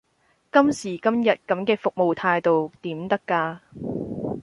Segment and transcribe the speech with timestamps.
[0.51, 3.59] 今時今日咁嘅服務態度點得㗎？